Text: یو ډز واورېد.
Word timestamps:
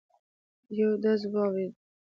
یو 0.77 0.89
ډز 1.03 1.21
واورېد. 1.31 1.73